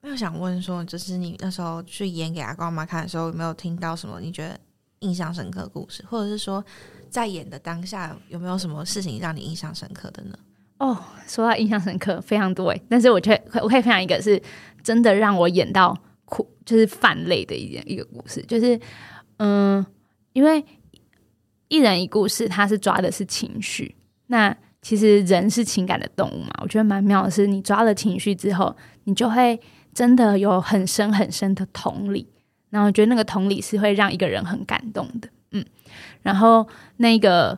[0.00, 4.58] 我想问说，就是你那时候去演给阿公阿妈看的时候，有没有听到什么你觉得
[5.04, 6.64] 印象深刻故事，或者是说
[7.10, 10.38] 在演的当下有没有什么事情让你印象深刻的呢？
[10.78, 12.82] 哦，说到印象深刻，非常多诶。
[12.88, 14.42] 但是我却我可以分享一个，是
[14.82, 18.42] 真的让我演到哭，就是泛泪的一件一个故事。
[18.48, 18.78] 就是
[19.36, 19.84] 嗯，
[20.32, 20.64] 因为
[21.68, 23.94] 一人一故事，它是抓的是情绪。
[24.26, 29.58] 那其实人是情感的动物嘛，我觉得蛮妙的是，你抓了情绪之后，你就会
[29.94, 32.26] 真的有很深很深的同理。
[32.74, 35.28] 然后我觉得那个同理是会让一个人很感动的。
[35.52, 35.64] 嗯，
[36.22, 37.56] 然后那个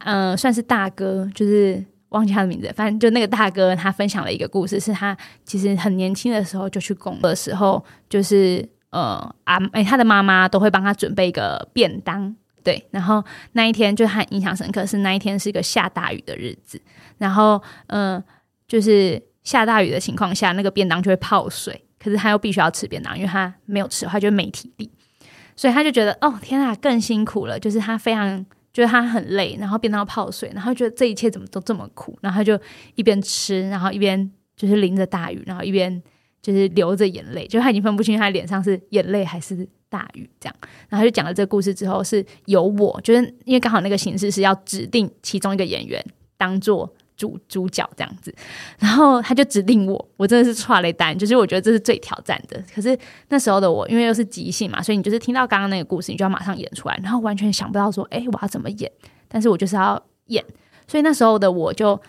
[0.00, 1.84] 嗯，算是大哥，就是。
[2.10, 16.80] 忘记他的名字，反正就那个大哥，他分享了一个故事，是他其实很年轻的时候就去工的时候，就是呃啊，哎，他的妈妈都会帮他准备一个便当，对，然后那一天就很印象深刻，是那一天是一个下大雨的日子，
[17.18, 18.24] 然后嗯，
[18.66, 24.90] 就是下大雨的情况下，那个便当就会泡水，可是他又必须要吃便当，因为他没有吃的话就没体力，
[25.54, 28.44] 所以他就觉得哦天啊，更辛苦了，就是他非常。
[28.70, 32.56] 觉得他很累，然后变到泡水，然后觉得这一切怎么都这么苦，然后他就
[32.94, 36.00] 一边吃，然后一边就是淋着大雨，然后一边
[36.40, 40.54] 就是流着眼泪，就他已经分不清他脸上是眼泪还是大雨这样。
[40.88, 46.04] 然后就讲了这个故事之后，是由我，就是因为刚好那个形式是要指定其中一个演员
[46.36, 46.94] 当做。
[47.18, 48.32] 主主角这样子，
[48.78, 52.62] 然后他就指定我，我真的是错了一单，就是我觉得这是最挑战的。
[52.72, 52.96] 可是
[53.28, 58.90] 那时候的我，因为又是即兴嘛，所以你就是听到刚刚那个故事，你就要马上演出来，然后完全想不到说，哎，我要怎么演？
[59.26, 60.44] 但是我就是要演，
[60.86, 62.00] 所以那时候的我就，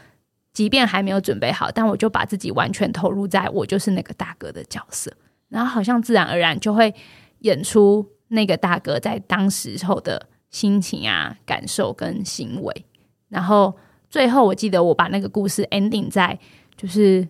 [0.54, 5.12] 即便还没有准备好，但我就把自己完全投入在我就是那个大哥的角色，
[5.48, 6.94] 然后好像自然而然就会
[7.40, 12.86] 演出那个大哥在当时候的心情啊、感受跟行为，
[13.28, 13.76] 然后。
[14.10, 16.38] 最后，我记得我把那个故事 ending 在，
[16.76, 17.28] 就是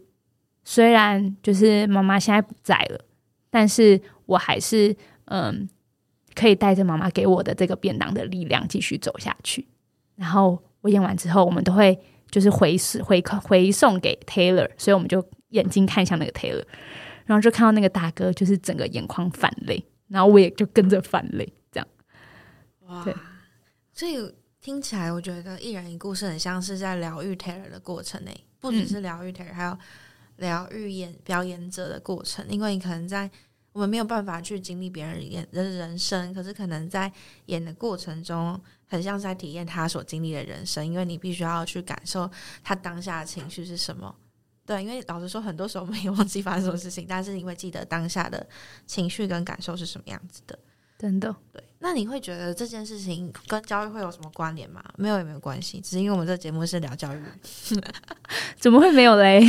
[0.64, 3.00] 虽然就是妈妈现在不在了，
[3.50, 5.68] 但是我还是嗯，
[6.34, 9.68] 可以带着妈妈给我的这个便当的力量继续走下去。
[10.16, 12.00] 然后我演完之后，我们都会
[12.32, 16.64] 就是回回回送给 Taylor，所以我们就眼睛看向那个 Taylor，
[17.26, 21.88] 然后就看到那个大哥就是整个眼眶泛泪，然后我也就跟着泛泪，这样。
[22.88, 23.06] 哇，
[23.92, 24.34] 所以。
[24.62, 29.78] 听起来，我觉得一人一故事很像是在疗愈 Taylor 的过程内，不只是疗愈 Taylor，还有
[30.38, 32.46] 疗愈演表演者的过程。
[32.50, 33.30] 因为你可能在
[33.72, 37.12] 我们没有办法去经历别人演的人生，可是可能在
[37.46, 40.86] 演的过程中，很像在体验他所经历的人生。
[40.86, 42.30] 因为你必须要去感受
[42.62, 44.14] 他当下的情绪是什么。
[44.66, 48.46] 对，因为老实说，很多时候我们也忘记发生什么事情，但是你会记得当下的
[48.86, 50.60] 情绪跟感受是什么样子的。
[51.00, 51.64] 真的，对。
[51.82, 54.84] 那你会觉得这件事情跟教育会有什么关联吗？
[54.98, 57.24] 没有也没有关系，只是因为我们这节目是聊教育，
[58.60, 59.40] 怎么会没有嘞？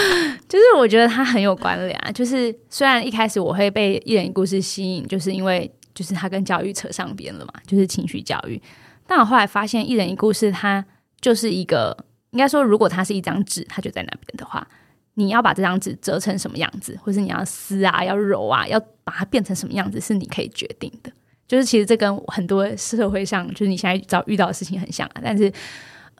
[0.48, 2.10] 就是我觉得它很有关联啊。
[2.10, 8.58] 就是虽然一开始我会被一人一故事吸引，就是因为就是它跟教育扯上边了嘛，就是情绪教育。
[9.06, 10.82] 但我后来发现，一人一故事它
[11.20, 11.94] 就是一个，
[12.30, 14.66] 应该说，如果它是一张纸，它就在那边的话。
[15.14, 21.12] 你要把这张纸折成什么样子，或是你要撕啊，要揉啊，要把它变成什么样子，是你可以决定的。
[21.46, 25.20] 就是其实这跟很多社会上，就是你现在找遇到的事情很像啊。
[25.22, 25.52] 但是，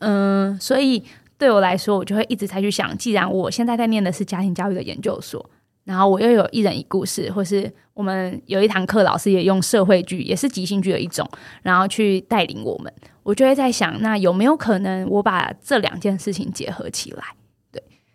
[0.00, 1.02] 嗯，所以
[1.38, 5.44] 对我来说，我就会一直在去想，既然我现在在念的是家庭教育的研究所，
[5.85, 11.28] 然后我又有一人一故事，或是我们有一堂课，老师也用社会剧，也是即兴剧的一种，
[11.62, 17.24] 然后去带领我们，我就会在想，那有没有可能我把这两件事情结合起来？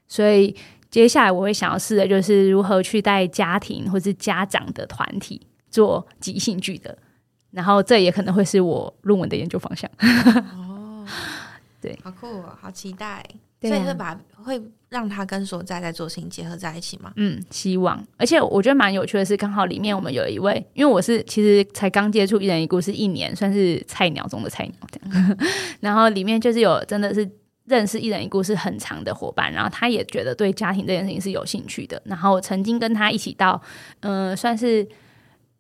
[0.10, 0.54] 所以
[0.90, 6.98] 接下来我会想要试的就是如何去带家庭或是家长的团体做即兴剧的，
[7.52, 9.90] 然后这也可能会是我论文的研究方向。
[10.58, 11.06] 哦，
[11.80, 13.24] 对，好酷，哦，好期待。
[13.62, 17.12] 所以会把会让他跟所在在做事情结合在一起吗？
[17.18, 18.02] 嗯，希望。
[18.18, 25.38] 而且我觉得蛮有趣的是，刚好里面我们有一位，因为我是其实才刚接触一人一故事一年，算是菜鸟中的菜鸟这样。
[25.82, 27.30] 然后里面就是有真的是。
[27.70, 32.02] 认识一人一故事很长的伙伴，然后他也觉得对家庭这件事情是有兴趣的。
[32.06, 33.62] 然后曾经跟他一起到，
[34.00, 34.86] 嗯，算是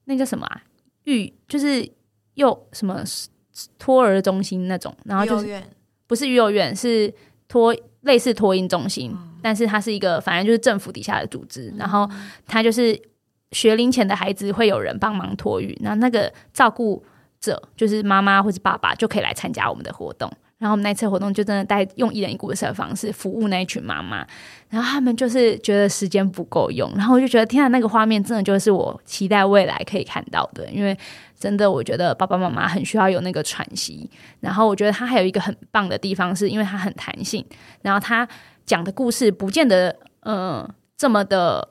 [0.05, 0.63] 那叫什么啊？
[1.05, 1.87] 育就是
[2.33, 3.03] 幼什么
[3.77, 5.61] 托儿中心那种，然后就是
[6.07, 7.13] 不是育幼院，是
[7.47, 11.73] 托类似托婴中心，但是它是一个反正就是政府底下的组织。
[11.77, 12.09] 然后
[12.45, 12.99] 他就是
[13.51, 17.03] 学龄前的孩子会有人帮忙托育，那那个照顾
[17.39, 20.31] 者就是妈妈或者爸爸就可以来参加我们的活动。
[20.59, 24.27] 然后我们那次活动就真的带用一人一故事的方式服务那一群妈妈，
[24.69, 30.95] 然后他们就是觉得时间不够用，然后我就觉得天啊，那个画面真的就是我期待未来可以看到的，因为
[31.39, 34.11] 真的我觉得爸爸妈妈很需要有那个喘息。
[34.41, 37.45] 然后我觉得他还有一个很棒的地方，是因为他很弹性，
[37.81, 38.27] 然后他
[38.65, 39.95] 讲的故事不见得
[40.25, 40.67] 嗯
[40.97, 41.65] 这么的，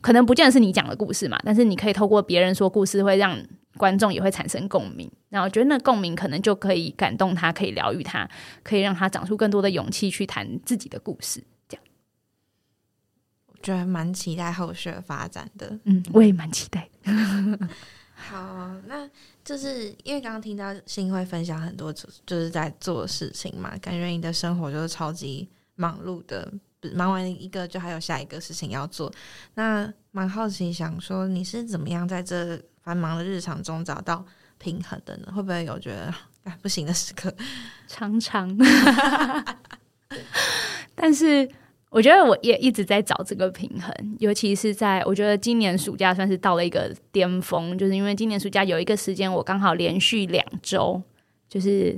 [0.00, 3.38] 可能不见得是你讲的故事嘛，但是你可以透过别人说故事会让。
[3.82, 8.30] 观众也会产生共鸣，然后我觉得那共鸣可能就可以感动他，可以疗愈他，
[8.62, 11.42] 可以让他长出更多的勇气去谈自己的故事。
[11.68, 11.84] 这样，
[13.48, 15.76] 我觉得蛮期待后续的发展的。
[15.82, 16.88] 嗯，我也蛮期待。
[18.14, 19.10] 好，那
[19.44, 26.52] 就是因为刚刚听到新会分享很多，就是在做事情嘛，感觉你的生活就是超级忙碌的，
[26.94, 29.12] 忙完一个就还有下一个事情要做。
[29.54, 32.60] 那蛮好奇，想说你是怎么样在这？
[32.84, 34.26] 繁忙的日常中找到
[34.58, 35.32] 平衡的呢？
[35.32, 37.32] 会不会有觉得哎不行的时刻？
[37.86, 38.58] 常常，
[40.92, 41.48] 但是
[41.90, 51.00] 我觉得我也一直在找这个平衡，尤其是在我觉得今年暑假算是到了一个巅峰，就是因为今年暑假有一个时间，我刚好连续两周，
[51.48, 51.96] 就是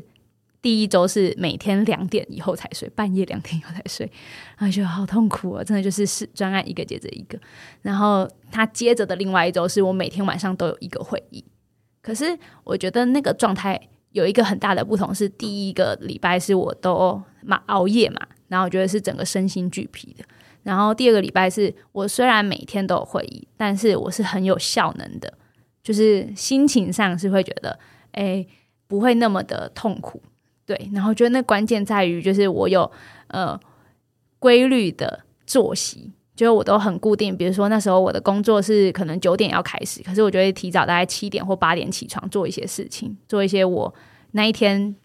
[0.64, 4.10] 第一周是每天两点以后才睡，半夜两点以后才睡，
[4.56, 5.62] 然后觉得好痛苦啊！
[5.62, 7.38] 真的就是是专案一个接着一个，
[7.82, 8.26] 然后。
[8.50, 11.44] 他接着的另外一周是我每天晚上都有一个会议，
[12.00, 20.24] 可是我觉得那个状态有一个很大的不同，是第一个礼拜是我都嘛熬夜嘛，然后我觉得是整个身心俱疲的，
[20.62, 25.36] 然后第二个礼拜是我虽然每天都有会议，但是我是很有效能的
[25.82, 27.76] 就是心情上是会觉得，
[28.12, 28.46] 哎，
[28.86, 30.22] 不会那么的痛苦。
[30.66, 32.90] 对，然后觉得那关键在于，就是我有
[33.28, 33.58] 呃
[34.38, 37.36] 规律的作息，就是我都很固定。
[37.36, 43.94] 比如说那时候我的工作是可能九点要开始，可是我就会提早大概七点或八点起床做一些事情，做一些我
[44.32, 44.96] 那一天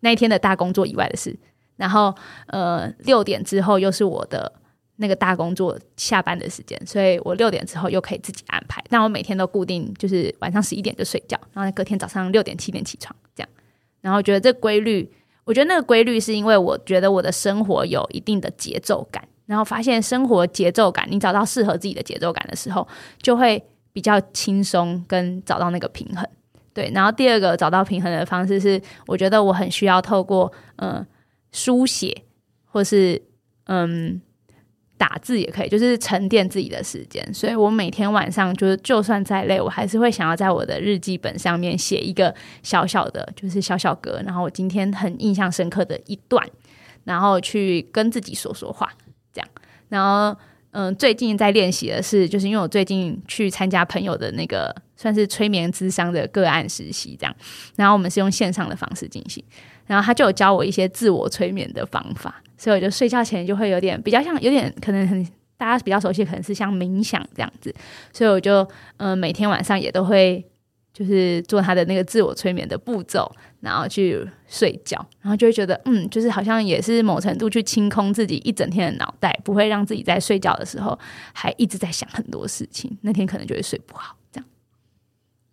[0.00, 1.36] 那一天的大工作以外的事。
[1.76, 2.14] 然后
[2.46, 4.52] 呃六点之后又是我的
[4.94, 8.80] 那个大工作下班的时间，所以我六点之后又可以自己安排。
[8.88, 13.50] 但我每天都固定就是晚上十一点就睡觉，然后隔天早上六点七点起床这样。
[14.04, 15.10] 然后觉得这规律，
[15.44, 22.86] 我觉得那个规律是因为我觉得我的生活有一定的节奏感，然后发现生活节奏感，你找到适合自己的节奏感的时候，
[23.22, 26.28] 就会比较轻松，跟找到那个平衡。
[26.74, 31.06] 对，然后第二个找到平衡的方式是，我觉得我很需要透过嗯
[31.50, 32.22] 书写，
[32.66, 33.22] 或是
[33.64, 34.20] 嗯。
[34.96, 37.34] 打字也可以，就是沉淀自己的时间。
[37.34, 44.22] 所以我每天晚上就是，就算再累，我还是会想要在我的日记本上面写一个小小的，就是小小格。
[44.24, 46.46] 然后我今天很印象深刻的一段，
[47.02, 48.88] 然后去跟自己说说话，
[49.32, 49.48] 这样。
[49.88, 50.38] 然后，
[50.70, 57.34] 嗯，最近在练习的是，就是因为我最近去参加朋友的那个算是催眠智商的个案实习，这样。
[57.76, 59.44] 然后我们是用线上的方式进行，
[59.86, 62.42] 然后他就有教我一些自我催眠的方法。
[62.56, 65.24] 所以我就睡觉前就会有点比较像，有点可能很
[65.56, 67.74] 大家比较熟悉，可能是像冥想这样子。
[68.12, 70.44] 所以我就嗯每天晚上也都会
[70.92, 73.30] 就是做他的那个自我催眠的步骤，
[73.60, 80.96] 然后去睡觉，然后就会觉得嗯，就是好像也是某程度去清空自己一整天的脑袋，不会让自己在睡觉的时候
[81.32, 84.16] 还一直在想很多事情，那天可能就会睡不好。
[84.30, 84.48] 这样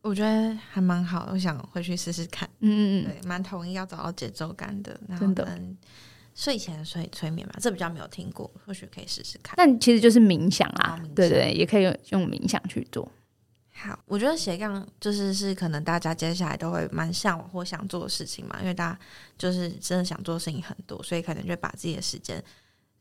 [0.03, 2.47] 我觉得还蛮好，我想回去试试看。
[2.59, 5.47] 嗯嗯嗯，对，蛮同意要找到节奏感的，真的。
[6.33, 9.53] 睡前睡催眠嘛，这比较没有听过，或许可以试试看。
[9.57, 13.09] 但其实就是冥想啊，对对，也可以用用冥想去做。
[13.73, 18.99] 好，我觉得斜杠就是是可能大家接下来都会蛮向往或想做的事情嘛，因为大家
[19.37, 22.43] 就是真的想做的事情很多，所以可能就会把自己的时间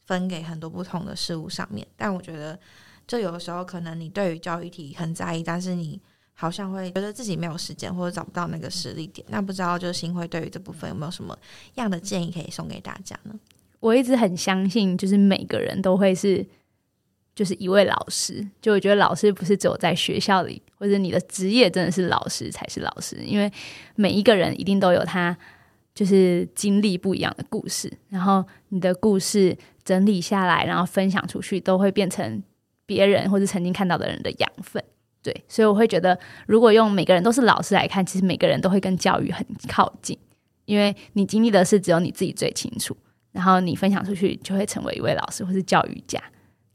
[0.06, 1.86] 分给很多不同的事物上面。
[1.96, 2.58] 但我觉得，
[3.06, 6.00] 就有的时候可能你对于教育题很在意，但是你。
[6.40, 9.26] 好像会觉得自己没有时间，或者找不到那个实力点。
[9.28, 11.38] 那不知道就是新会对于这部分有没有什么
[11.74, 13.38] 样的建议可以送给大家呢？
[13.78, 16.46] 我一直很相信，就是每个人都会是
[17.34, 18.42] 就是一位老师。
[18.62, 23.16] 就我觉得老师不是只有在学校里，或者你的职业真的是老师才是老师。
[23.16, 23.52] 因为
[23.94, 25.36] 每一个人一定都有他
[25.94, 32.42] 就是经历不一样的故事，然后你的故事整理下来，然后分享出去，都会变成
[32.86, 34.82] 别人或者曾经看到的人的养分。
[35.22, 40.18] 对，所以我会觉得，如果用每个人都是老师来看，其实每个人都会跟教育很靠近，
[40.64, 42.96] 因为你经历的事只有你自己最清楚，
[43.30, 46.18] 然后你分享出去就会成为一位老师或是教育家。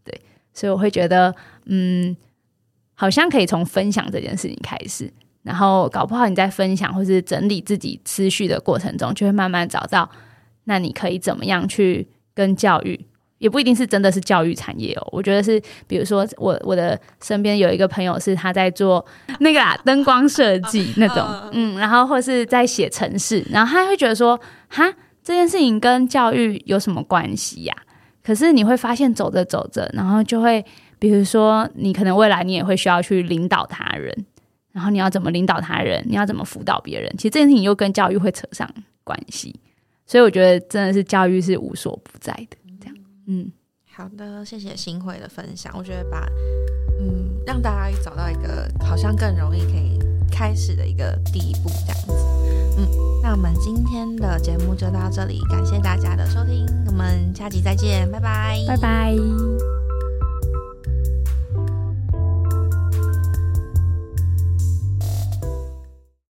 [0.03, 0.21] 对，
[0.53, 1.33] 所以我会觉得，
[1.65, 2.15] 嗯，
[2.93, 10.07] 好像可以从分享这件事情开始，然后搞不好你在分享或是整理自己思绪的过程中，就会慢慢找到，
[10.65, 13.07] 那你可以怎么样去跟教育。
[13.37, 19.05] 也不一定是真的是教育产业哦，我觉得是，比如说我我的身边有一个朋友是他在做
[19.39, 24.89] 那个啊灯光设计那种，嗯，然后或是在写城市，然后他会觉得说，哈，
[25.21, 27.75] 这件事情跟教育有什么关系呀？
[28.23, 30.63] 可是你会发现走着走着，然后就会，
[30.97, 34.25] 比如说你可能未来你也会需要去领导他人，
[34.71, 38.67] 然后你要怎么领导他人，你要怎么辅导别人，其实这件事情又跟教育会扯上
[39.03, 39.53] 关系，
[40.07, 42.57] 所以我觉得真的是教育是无所不在的。
[43.27, 43.51] 嗯，
[43.93, 45.73] 好的，谢谢新会的分享。
[45.77, 46.27] 我觉得把
[46.99, 49.99] 嗯，让大家找到一个好像更容易可以
[50.31, 52.13] 开始的一个第一步，这样子。
[52.77, 52.87] 嗯，
[53.23, 59.84] 那我们今天的节目就到这里，感谢大家的收听，我们下集再见，拜拜，拜拜。